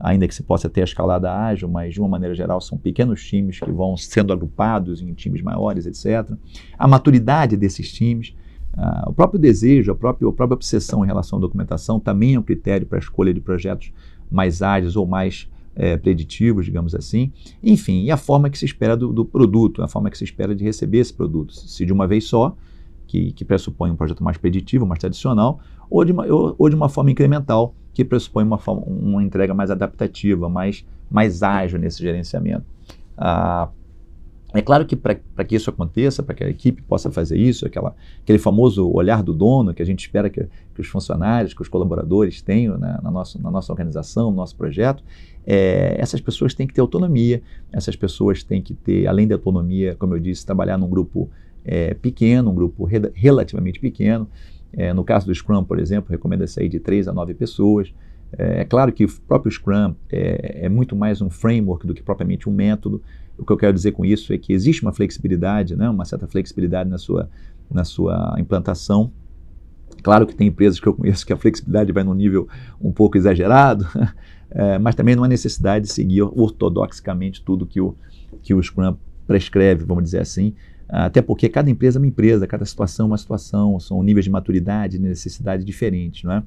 Ainda 0.00 0.26
que 0.26 0.35
se 0.35 0.42
possa 0.42 0.69
ter 0.69 0.80
a 0.80 0.85
escalada 0.85 1.30
ágil, 1.30 1.69
mas 1.69 1.92
de 1.92 2.00
uma 2.00 2.09
maneira 2.09 2.35
geral 2.35 2.61
são 2.61 2.78
pequenos 2.78 3.23
times 3.23 3.61
que 3.61 3.71
vão 3.71 3.97
sendo 3.99 4.33
agrupados 4.33 5.02
em 5.02 5.12
times 5.12 5.42
maiores, 5.42 5.85
etc. 5.87 6.35
A 6.78 6.88
maturidade 6.88 7.54
desses 7.57 7.92
times, 7.92 8.35
uh, 8.73 9.11
o 9.11 9.12
próprio 9.12 9.38
desejo, 9.38 9.92
a 9.92 9.95
própria, 9.95 10.26
a 10.26 10.33
própria 10.33 10.54
obsessão 10.54 11.04
em 11.04 11.07
relação 11.07 11.38
à 11.38 11.40
documentação 11.40 12.00
também 12.00 12.35
é 12.35 12.38
um 12.38 12.42
critério 12.42 12.87
para 12.87 12.97
a 12.97 13.00
escolha 13.00 13.35
de 13.35 13.40
projetos 13.40 13.92
mais 14.30 14.62
ágeis 14.62 14.97
ou 14.97 15.07
mais 15.07 15.49
é, 15.76 15.97
preditivos, 15.97 16.64
digamos 16.64 16.95
assim. 16.95 17.33
Enfim, 17.62 18.04
e 18.04 18.11
a 18.11 18.16
forma 18.16 18.49
que 18.49 18.59
se 18.59 18.64
espera 18.64 18.97
do, 18.97 19.12
do, 19.12 19.25
produto, 19.25 19.83
a 19.83 19.88
forma 19.88 20.11
que 20.11 20.19
se 20.19 20.25
espera 20.25 20.54
de 20.54 20.64
receber 20.64 20.99
esse 20.99 21.12
produto. 21.12 21.52
Se 21.52 21.85
de 21.85 21.92
uma 21.92 22.07
vez 22.07 22.25
só, 22.25 22.57
que, 23.10 23.32
que 23.32 23.44
pressupõe 23.44 23.90
um 23.90 23.96
projeto 23.96 24.22
mais 24.22 24.36
preditivo, 24.36 24.86
mais 24.86 25.00
tradicional, 25.00 25.58
ou 25.90 26.04
de 26.04 26.12
uma, 26.12 26.24
ou, 26.26 26.54
ou 26.56 26.68
de 26.68 26.76
uma 26.76 26.88
forma 26.88 27.10
incremental, 27.10 27.74
que 27.92 28.04
pressupõe 28.04 28.44
uma, 28.44 28.56
forma, 28.56 28.82
uma 28.82 29.20
entrega 29.20 29.52
mais 29.52 29.68
adaptativa, 29.68 30.48
mais, 30.48 30.86
mais 31.10 31.42
ágil 31.42 31.76
nesse 31.80 32.00
gerenciamento. 32.00 32.64
Ah, 33.18 33.68
é 34.54 34.62
claro 34.62 34.86
que 34.86 34.94
para 34.94 35.16
que 35.44 35.56
isso 35.56 35.70
aconteça, 35.70 36.22
para 36.22 36.36
que 36.36 36.44
a 36.44 36.48
equipe 36.48 36.82
possa 36.82 37.10
fazer 37.10 37.36
isso, 37.36 37.66
aquela, 37.66 37.96
aquele 38.22 38.38
famoso 38.38 38.88
olhar 38.88 39.24
do 39.24 39.34
dono 39.34 39.74
que 39.74 39.82
a 39.82 39.86
gente 39.86 40.00
espera 40.00 40.30
que, 40.30 40.46
que 40.72 40.80
os 40.80 40.86
funcionários, 40.86 41.52
que 41.52 41.62
os 41.62 41.68
colaboradores 41.68 42.40
tenham 42.40 42.78
né, 42.78 42.96
na, 43.02 43.10
nossa, 43.10 43.40
na 43.40 43.50
nossa 43.50 43.72
organização, 43.72 44.30
no 44.30 44.36
nosso 44.36 44.54
projeto, 44.54 45.02
é, 45.44 45.96
essas 45.98 46.20
pessoas 46.20 46.54
têm 46.54 46.64
que 46.64 46.74
ter 46.74 46.80
autonomia, 46.80 47.42
essas 47.72 47.96
pessoas 47.96 48.44
têm 48.44 48.62
que 48.62 48.72
ter, 48.72 49.08
além 49.08 49.26
da 49.26 49.34
autonomia, 49.34 49.96
como 49.98 50.14
eu 50.14 50.20
disse, 50.20 50.46
trabalhar 50.46 50.78
num 50.78 50.88
grupo 50.88 51.28
é, 51.70 51.94
pequeno, 51.94 52.50
um 52.50 52.54
grupo 52.54 52.84
re, 52.84 53.00
relativamente 53.14 53.78
pequeno. 53.78 54.28
É, 54.72 54.92
no 54.92 55.04
caso 55.04 55.26
do 55.26 55.32
Scrum, 55.32 55.62
por 55.62 55.78
exemplo, 55.78 56.10
recomenda-se 56.10 56.60
aí 56.60 56.68
de 56.68 56.80
3 56.80 57.06
a 57.06 57.12
9 57.12 57.32
pessoas. 57.34 57.94
É, 58.36 58.62
é, 58.62 58.64
claro 58.64 58.92
que 58.92 59.04
o 59.04 59.20
próprio 59.22 59.52
Scrum 59.52 59.94
é, 60.10 60.64
é, 60.64 60.68
muito 60.68 60.96
mais 60.96 61.22
um 61.22 61.30
framework 61.30 61.86
do 61.86 61.94
que 61.94 62.02
propriamente 62.02 62.48
um 62.48 62.52
método. 62.52 63.00
O 63.38 63.44
que 63.44 63.52
eu 63.52 63.56
quero 63.56 63.72
dizer 63.72 63.92
com 63.92 64.04
isso 64.04 64.32
é 64.32 64.38
que 64.38 64.52
existe 64.52 64.82
uma 64.82 64.92
flexibilidade, 64.92 65.76
né, 65.76 65.88
uma 65.88 66.04
certa 66.04 66.26
flexibilidade 66.26 66.90
na 66.90 66.98
sua, 66.98 67.30
na 67.70 67.84
sua 67.84 68.34
implantação. 68.36 69.12
Claro 70.02 70.26
que 70.26 70.34
tem 70.34 70.48
empresas 70.48 70.80
que 70.80 70.88
eu 70.88 70.94
conheço 70.94 71.24
que 71.24 71.32
a 71.32 71.36
flexibilidade 71.36 71.92
vai 71.92 72.02
num 72.02 72.14
nível 72.14 72.48
um 72.80 72.90
pouco 72.90 73.16
exagerado, 73.16 73.86
é, 74.50 74.76
mas 74.80 74.96
também 74.96 75.14
não 75.14 75.22
há 75.22 75.28
necessidade 75.28 75.86
de 75.86 75.92
seguir 75.92 76.22
ortodoxicamente 76.22 77.44
tudo 77.44 77.64
que 77.64 77.80
o, 77.80 77.94
que 78.42 78.54
o 78.54 78.60
Scrum 78.60 78.96
prescreve, 79.24 79.84
vamos 79.84 80.02
dizer 80.02 80.18
assim, 80.18 80.54
até 80.92 81.23
porque 81.23 81.49
cada 81.49 81.70
empresa 81.70 81.99
é 81.99 82.00
uma 82.00 82.06
empresa, 82.06 82.47
cada 82.47 82.64
situação 82.64 83.06
é 83.06 83.09
uma 83.09 83.18
situação, 83.18 83.78
são 83.78 84.02
níveis 84.02 84.25
de 84.25 84.30
maturidade 84.30 84.97
e 84.97 84.99
necessidade 84.99 85.64
diferentes, 85.64 86.25
não 86.25 86.32
é? 86.32 86.38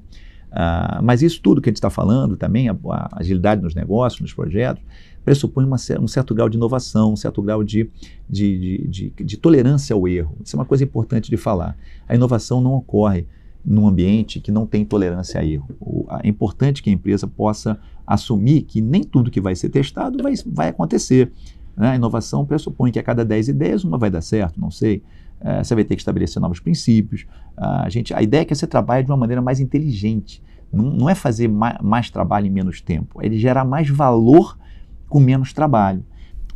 Uh, 0.54 1.02
mas 1.02 1.20
isso 1.20 1.40
tudo 1.42 1.60
que 1.60 1.68
a 1.68 1.72
gente 1.72 1.78
está 1.78 1.90
falando 1.90 2.36
também, 2.36 2.68
a, 2.68 2.76
a, 2.90 3.18
agilidade 3.18 3.60
nos 3.60 3.74
negócios, 3.74 4.20
nos 4.20 4.32
projetos, 4.32 4.84
pressupõe 5.24 5.64
uma, 5.64 5.76
um 6.00 6.06
certo 6.06 6.32
grau 6.32 6.48
de 6.48 6.56
inovação, 6.56 7.12
um 7.12 7.16
certo 7.16 7.42
grau 7.42 7.64
de, 7.64 7.90
de, 8.30 8.58
de, 8.58 8.88
de, 8.88 9.24
de 9.24 9.36
tolerância 9.36 9.94
ao 9.94 10.06
erro. 10.06 10.36
Isso 10.44 10.54
é 10.54 10.58
uma 10.58 10.64
coisa 10.64 10.84
importante 10.84 11.28
de 11.28 11.36
falar. 11.36 11.76
A 12.08 12.14
inovação 12.14 12.60
não 12.60 12.74
ocorre 12.74 13.26
num 13.64 13.88
ambiente 13.88 14.38
que 14.38 14.52
não 14.52 14.64
tem 14.66 14.84
tolerância 14.84 15.40
a 15.40 15.44
erro. 15.44 15.68
O, 15.80 16.06
é 16.22 16.28
importante 16.28 16.82
que 16.82 16.90
a 16.90 16.92
empresa 16.92 17.26
possa 17.26 17.76
assumir 18.06 18.62
que 18.62 18.80
nem 18.80 19.02
tudo 19.02 19.30
que 19.30 19.40
vai 19.40 19.56
ser 19.56 19.70
testado 19.70 20.22
vai, 20.22 20.34
vai 20.46 20.68
acontecer. 20.68 21.32
Né? 21.76 21.90
A 21.90 21.96
inovação 21.96 22.44
pressupõe 22.44 22.90
que 22.90 22.98
a 22.98 23.02
cada 23.02 23.24
10 23.24 23.48
ideias 23.48 23.84
uma 23.84 23.98
vai 23.98 24.10
dar 24.10 24.20
certo, 24.20 24.60
não 24.60 24.70
sei. 24.70 25.02
É, 25.40 25.62
você 25.62 25.74
vai 25.74 25.84
ter 25.84 25.94
que 25.94 26.00
estabelecer 26.00 26.40
novos 26.40 26.60
princípios. 26.60 27.26
A, 27.56 27.88
gente, 27.88 28.14
a 28.14 28.22
ideia 28.22 28.42
é 28.42 28.44
que 28.44 28.54
você 28.54 28.66
trabalhe 28.66 29.04
de 29.04 29.10
uma 29.10 29.16
maneira 29.16 29.42
mais 29.42 29.60
inteligente. 29.60 30.42
Não, 30.72 30.84
não 30.84 31.10
é 31.10 31.14
fazer 31.14 31.48
mais, 31.48 31.78
mais 31.80 32.10
trabalho 32.10 32.46
em 32.46 32.50
menos 32.50 32.80
tempo, 32.80 33.20
é 33.22 33.30
gerar 33.30 33.64
mais 33.64 33.88
valor 33.88 34.58
com 35.08 35.20
menos 35.20 35.52
trabalho. 35.52 36.04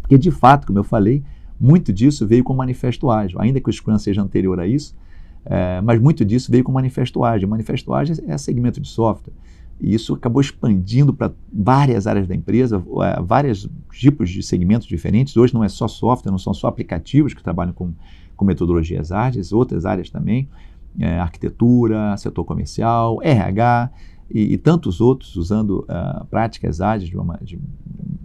Porque, 0.00 0.16
de 0.16 0.30
fato, 0.30 0.66
como 0.66 0.78
eu 0.78 0.84
falei, 0.84 1.22
muito 1.60 1.92
disso 1.92 2.26
veio 2.26 2.42
com 2.42 2.52
o 2.52 2.56
Manifesto 2.56 3.10
Ágil. 3.10 3.40
Ainda 3.40 3.60
que 3.60 3.68
o 3.68 3.72
Scrum 3.72 3.98
seja 3.98 4.22
anterior 4.22 4.58
a 4.58 4.66
isso, 4.66 4.96
é, 5.44 5.80
mas 5.80 6.00
muito 6.00 6.24
disso 6.24 6.50
veio 6.50 6.64
com 6.64 6.70
o 6.70 6.74
Manifesto 6.74 7.22
Ágil. 7.24 7.46
O 7.46 7.50
Manifesto 7.50 7.92
Ágil 7.92 8.16
é 8.26 8.38
segmento 8.38 8.80
de 8.80 8.88
software. 8.88 9.32
E 9.80 9.94
isso 9.94 10.14
acabou 10.14 10.40
expandindo 10.40 11.14
para 11.14 11.32
várias 11.52 12.06
áreas 12.06 12.26
da 12.26 12.34
empresa, 12.34 12.82
é, 13.02 13.22
vários 13.22 13.68
tipos 13.92 14.30
de 14.30 14.42
segmentos 14.42 14.86
diferentes. 14.86 15.36
Hoje 15.36 15.54
não 15.54 15.62
é 15.62 15.68
só 15.68 15.86
software, 15.86 16.32
não 16.32 16.38
são 16.38 16.52
só 16.52 16.66
aplicativos 16.66 17.34
que 17.34 17.42
trabalham 17.42 17.72
com 17.72 17.92
com 18.38 18.44
metodologias 18.44 19.10
ágeis, 19.10 19.52
outras 19.52 19.84
áreas 19.84 20.08
também, 20.08 20.48
é, 20.98 21.18
arquitetura, 21.18 22.16
setor 22.16 22.44
comercial, 22.44 23.18
RH 23.20 23.90
e, 24.30 24.54
e 24.54 24.56
tantos 24.56 25.00
outros 25.00 25.34
usando 25.34 25.80
uh, 25.80 26.24
práticas 26.26 26.80
ágeis 26.80 27.10
de 27.10 27.18
uma, 27.18 27.36
de, 27.42 27.58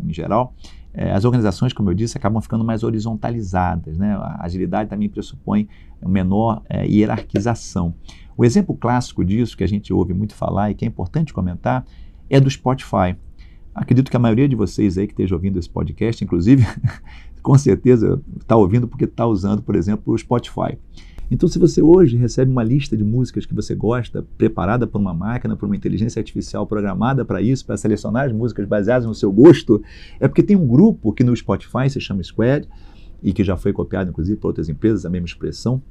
em 0.05 0.13
geral. 0.13 0.53
É, 0.93 1.11
as 1.11 1.25
organizações, 1.25 1.73
como 1.73 1.89
eu 1.89 1.93
disse, 1.93 2.17
acabam 2.17 2.41
ficando 2.41 2.63
mais 2.63 2.83
horizontalizadas. 2.83 3.97
Né? 3.97 4.13
A 4.13 4.45
agilidade 4.45 4.89
também 4.89 5.09
pressupõe 5.09 5.67
menor 6.05 6.61
é, 6.69 6.85
hierarquização. 6.85 7.95
O 8.37 8.45
exemplo 8.45 8.75
clássico 8.75 9.23
disso, 9.23 9.57
que 9.57 9.63
a 9.63 9.67
gente 9.67 9.91
ouve 9.93 10.13
muito 10.13 10.35
falar 10.35 10.71
e 10.71 10.75
que 10.75 10.85
é 10.85 10.87
importante 10.87 11.33
comentar, 11.33 11.85
é 12.29 12.39
do 12.39 12.49
Spotify. 12.49 13.15
Acredito 13.73 14.11
que 14.11 14.17
a 14.17 14.19
maioria 14.19 14.47
de 14.47 14.55
vocês 14.55 14.97
aí 14.97 15.07
que 15.07 15.13
esteja 15.13 15.33
ouvindo 15.33 15.57
esse 15.57 15.69
podcast, 15.69 16.23
inclusive, 16.23 16.63
com 17.41 17.57
certeza 17.57 18.21
está 18.39 18.55
ouvindo 18.55 18.87
porque 18.87 19.05
está 19.05 19.25
usando, 19.25 19.63
por 19.63 19.75
exemplo, 19.75 20.13
o 20.13 20.17
Spotify. 20.17 20.77
Então, 21.31 21.49
se 21.49 21.57
você 21.57 21.81
hoje 21.81 22.17
recebe 22.17 22.51
uma 22.51 22.63
lista 22.63 22.95
de 22.95 23.03
músicas 23.03 23.45
que 23.45 23.53
você 23.53 23.73
gosta, 23.73 24.25
preparada 24.37 24.85
por 24.85 24.99
uma 24.99 25.13
máquina, 25.13 25.55
por 25.55 25.65
uma 25.65 25.75
inteligência 25.75 26.19
artificial 26.19 26.67
programada 26.67 27.25
para 27.25 27.41
isso, 27.41 27.65
para 27.65 27.77
selecionar 27.77 28.25
as 28.25 28.31
músicas 28.31 28.67
baseadas 28.67 29.05
no 29.05 29.15
seu 29.15 29.31
gosto, 29.31 29.81
é 30.19 30.27
porque 30.27 30.43
tem 30.43 30.55
um 30.55 30.67
grupo 30.67 31.13
que 31.13 31.23
no 31.23 31.35
Spotify 31.35 31.89
se 31.89 31.99
chama 31.99 32.21
Squad 32.23 32.67
e 33.21 33.33
que 33.33 33.43
já 33.43 33.55
foi 33.55 33.71
copiado, 33.71 34.09
inclusive, 34.09 34.37
por 34.37 34.49
outras 34.49 34.69
empresas, 34.69 35.05
a 35.05 35.09
mesma 35.09 35.27
expressão. 35.27 35.81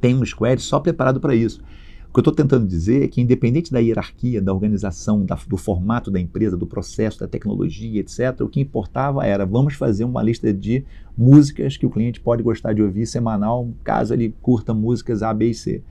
Tem 0.00 0.14
um 0.14 0.24
Squad 0.24 0.60
só 0.60 0.80
preparado 0.80 1.20
para 1.20 1.34
isso. 1.34 1.60
O 2.10 2.12
que 2.12 2.18
eu 2.18 2.22
estou 2.22 2.34
tentando 2.34 2.66
dizer 2.66 3.04
é 3.04 3.06
que, 3.06 3.20
independente 3.20 3.70
da 3.70 3.78
hierarquia, 3.78 4.42
da 4.42 4.52
organização, 4.52 5.24
da, 5.24 5.38
do 5.46 5.56
formato 5.56 6.10
da 6.10 6.18
empresa, 6.18 6.56
do 6.56 6.66
processo, 6.66 7.20
da 7.20 7.28
tecnologia, 7.28 8.00
etc., 8.00 8.40
o 8.40 8.48
que 8.48 8.60
importava 8.60 9.24
era 9.24 9.46
vamos 9.46 9.74
fazer 9.74 10.02
uma 10.02 10.20
lista 10.20 10.52
de 10.52 10.84
músicas 11.16 11.76
que 11.76 11.86
o 11.86 11.90
cliente 11.90 12.20
pode 12.20 12.42
gostar 12.42 12.72
de 12.72 12.82
ouvir 12.82 13.06
semanal, 13.06 13.68
caso 13.84 14.12
ele 14.12 14.34
curta 14.42 14.74
músicas 14.74 15.22
A, 15.22 15.32
B 15.32 15.50
e 15.50 15.54
C. 15.54 15.84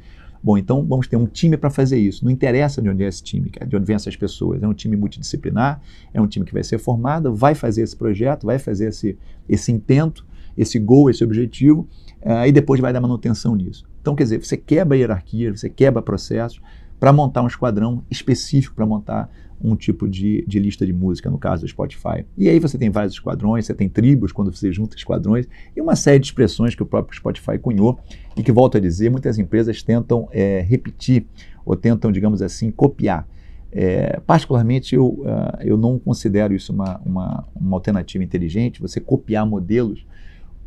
Bom, 0.43 0.57
então 0.57 0.85
vamos 0.85 1.07
ter 1.07 1.15
um 1.15 1.25
time 1.25 1.55
para 1.55 1.69
fazer 1.69 1.97
isso. 1.97 2.25
Não 2.25 2.31
interessa 2.31 2.81
de 2.81 2.89
onde 2.89 3.01
é 3.01 3.07
esse 3.07 3.23
time, 3.23 3.49
de 3.49 3.77
onde 3.77 3.85
vem 3.85 3.95
essas 3.95 4.17
pessoas. 4.17 4.61
É 4.61 4.67
um 4.67 4.73
time 4.73 4.97
multidisciplinar, 4.97 5.81
é 6.13 6.19
um 6.19 6.27
time 6.27 6.45
que 6.45 6.51
vai 6.51 6.65
ser 6.65 6.79
formado, 6.79 7.33
vai 7.33 7.55
fazer 7.55 7.83
esse 7.83 7.95
projeto, 7.95 8.45
vai 8.45 8.59
fazer 8.59 8.89
esse, 8.89 9.17
esse 9.47 9.71
intento, 9.71 10.25
esse 10.57 10.79
goal, 10.79 11.09
esse 11.09 11.23
objetivo, 11.23 11.87
uh, 12.21 12.45
e 12.45 12.51
depois 12.51 12.81
vai 12.81 12.91
dar 12.91 12.99
manutenção 12.99 13.55
nisso. 13.55 13.87
Então, 14.09 14.15
quer 14.15 14.23
dizer, 14.23 14.43
você 14.43 14.57
quebra 14.57 14.97
hierarquia, 14.97 15.55
você 15.55 15.69
quebra 15.69 16.01
processos 16.01 16.59
para 16.99 17.13
montar 17.13 17.43
um 17.43 17.47
esquadrão 17.47 18.03
específico 18.09 18.73
para 18.73 18.83
montar 18.83 19.29
um 19.61 19.75
tipo 19.75 20.09
de, 20.09 20.43
de, 20.47 20.57
lista 20.57 20.83
de 20.83 20.91
música, 20.91 21.29
no 21.29 21.37
caso 21.37 21.61
do 21.61 21.67
Spotify. 21.67 22.25
E 22.35 22.49
aí 22.49 22.57
você 22.57 22.75
tem 22.75 22.89
vários 22.89 23.13
esquadrões, 23.13 23.67
você 23.67 23.73
tem 23.75 23.87
tribos 23.87 24.31
quando 24.31 24.51
você 24.51 24.71
junta 24.71 24.95
esquadrões, 24.95 25.47
e 25.75 25.81
uma 25.81 25.95
série 25.95 26.17
de 26.17 26.25
expressões 26.25 26.73
que 26.73 26.81
o 26.81 26.87
próprio 26.87 27.15
Spotify 27.15 27.59
cunhou 27.59 27.99
e 28.35 28.41
que, 28.41 28.51
volto 28.51 28.77
a 28.77 28.79
dizer, 28.79 29.11
muitas 29.11 29.37
empresas 29.37 29.83
tentam 29.83 30.27
é, 30.31 30.61
repetir 30.61 31.27
ou 31.63 31.75
tentam, 31.75 32.11
digamos 32.11 32.41
assim, 32.41 32.71
copiar. 32.71 33.27
É, 33.71 34.19
particularmente, 34.25 34.95
eu, 34.95 35.05
uh, 35.05 35.61
eu 35.61 35.77
não 35.77 35.99
considero 35.99 36.55
isso 36.55 36.73
uma, 36.73 36.99
uma, 37.05 37.47
uma 37.55 37.77
alternativa 37.77 38.23
inteligente, 38.23 38.81
você 38.81 38.99
copiar 38.99 39.45
modelos 39.45 40.03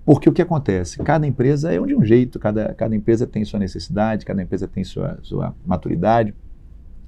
porque 0.04 0.28
o 0.28 0.32
que 0.32 0.42
acontece? 0.42 0.98
Cada 0.98 1.26
empresa 1.26 1.72
é 1.72 1.80
de 1.80 1.94
um 1.94 2.04
jeito, 2.04 2.38
cada, 2.38 2.74
cada 2.74 2.94
empresa 2.94 3.26
tem 3.26 3.44
sua 3.44 3.58
necessidade, 3.58 4.24
cada 4.24 4.42
empresa 4.42 4.66
tem 4.66 4.82
sua, 4.82 5.18
sua 5.22 5.54
maturidade, 5.64 6.34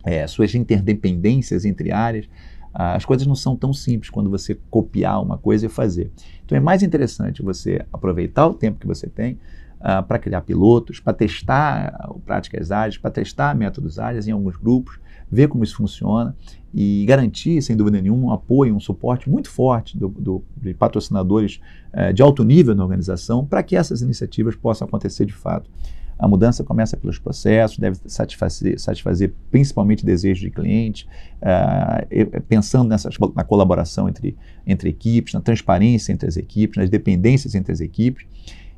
é, 0.04 0.26
suas 0.26 0.54
interdependências 0.54 1.64
entre 1.64 1.90
áreas. 1.90 2.28
Ah, 2.72 2.96
as 2.96 3.04
coisas 3.04 3.26
não 3.26 3.36
são 3.36 3.56
tão 3.56 3.72
simples 3.72 4.10
quando 4.10 4.28
você 4.28 4.58
copiar 4.68 5.22
uma 5.22 5.38
coisa 5.38 5.66
e 5.66 5.68
fazer. 5.68 6.10
Então 6.44 6.58
é 6.58 6.60
mais 6.60 6.82
interessante 6.82 7.42
você 7.42 7.84
aproveitar 7.92 8.46
o 8.48 8.54
tempo 8.54 8.80
que 8.80 8.86
você 8.86 9.06
tem 9.08 9.38
uh, 9.80 10.02
para 10.02 10.18
criar 10.18 10.40
pilotos, 10.40 10.98
para 10.98 11.12
testar 11.12 12.10
práticas 12.26 12.72
ágeis, 12.72 12.98
para 12.98 13.12
testar 13.12 13.54
métodos 13.54 13.98
ágeis 13.98 14.26
em 14.26 14.32
alguns 14.32 14.56
grupos, 14.56 14.98
ver 15.30 15.48
como 15.48 15.64
isso 15.64 15.76
funciona 15.76 16.34
e 16.74 17.04
garantir, 17.06 17.62
sem 17.62 17.76
dúvida 17.76 18.02
nenhuma, 18.02 18.26
um 18.26 18.32
apoio, 18.32 18.74
um 18.74 18.80
suporte 18.80 19.30
muito 19.30 19.48
forte 19.48 19.96
do, 19.96 20.08
do, 20.08 20.44
de 20.56 20.74
patrocinadores 20.74 21.60
uh, 21.92 22.12
de 22.12 22.20
alto 22.20 22.42
nível 22.44 22.74
na 22.74 22.82
organização 22.82 23.44
para 23.44 23.62
que 23.62 23.76
essas 23.76 24.02
iniciativas 24.02 24.56
possam 24.56 24.88
acontecer 24.88 25.24
de 25.24 25.32
fato. 25.32 25.70
A 26.18 26.28
mudança 26.28 26.62
começa 26.62 26.96
pelos 26.96 27.18
processos, 27.18 27.78
deve 27.78 27.98
satisfazer, 28.06 28.78
satisfazer 28.78 29.34
principalmente 29.50 30.04
desejos 30.04 30.40
de 30.40 30.50
cliente, 30.50 31.08
uh, 31.40 32.40
pensando 32.48 32.88
nessas, 32.88 33.16
na 33.34 33.44
colaboração 33.44 34.08
entre, 34.08 34.36
entre 34.66 34.88
equipes, 34.88 35.32
na 35.32 35.40
transparência 35.40 36.12
entre 36.12 36.28
as 36.28 36.36
equipes, 36.36 36.76
nas 36.76 36.90
dependências 36.90 37.54
entre 37.54 37.72
as 37.72 37.80
equipes 37.80 38.26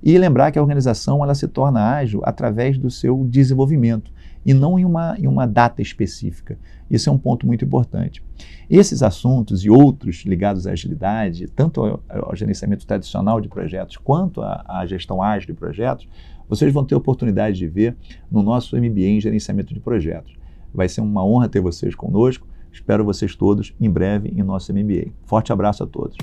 E 0.03 0.17
lembrar 0.19 0.51
que 0.51 0.59
a 0.59 0.63
organização 0.63 1.23
ela 1.23 1.35
se 1.35 1.49
torna 1.49 1.95
ágil 1.95 2.21
através 2.25 2.77
do 2.77 2.91
seu 2.91 3.25
desenvolvimento 3.25 4.11
e 4.47 4.55
não 4.55 4.79
em 4.79 4.85
uma, 4.85 5.17
em 5.19 5.27
uma 5.27 5.45
data 5.45 5.83
específica. 5.83 6.57
Isso 6.89 7.11
é 7.11 7.13
um 7.13 7.19
ponto 7.19 7.45
muito 7.45 7.65
importante. 7.65 8.23
Esses 8.71 9.03
assuntos 9.03 9.65
e 9.65 9.71
outros 9.71 10.25
ligados 10.25 10.69
à 10.69 10.71
agilidade, 10.71 11.49
tanto 11.49 11.83
ao, 11.83 12.01
ao 12.09 12.37
gerenciamento 12.37 12.87
tradicional 12.87 13.41
de 13.41 13.49
projetos 13.49 13.97
quanto 13.97 14.41
à, 14.41 14.85
gestão 14.87 15.21
ágil 15.21 15.49
de 15.49 15.55
projetos, 15.55 16.09
vocês 16.49 16.73
vão 16.73 16.85
ter 16.85 16.95
oportunidade 16.95 17.59
de 17.59 17.67
ver 17.67 17.97
no 18.31 18.41
nosso 18.41 18.77
MBA 18.77 19.01
em 19.01 19.21
gerenciamento 19.21 19.75
de 19.75 19.81
projetos. 19.81 20.33
Vai 20.73 20.89
ser 20.89 21.01
uma 21.01 21.27
honra 21.27 21.49
ter 21.49 21.61
vocês 21.61 21.97
conosco. 21.97 22.47
Espero 22.73 23.05
vocês 23.05 23.35
todos 23.35 23.75
em 23.81 23.91
breve 23.91 24.29
em 24.29 24.45
nosso 24.45 24.73
MBA. 24.73 25.11
Forte 25.25 25.53
abraço 25.53 25.83
a 25.83 25.87
todos. 25.87 26.17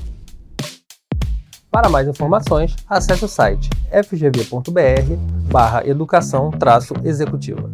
Para 1.70 1.90
mais 1.90 2.08
informações, 2.08 2.76
acesse 2.88 3.26
o 3.26 3.28
site 3.28 3.70
fgv.br 3.92 5.52
barra 5.52 5.86
educação 5.86 6.52
executiva. 7.04 7.70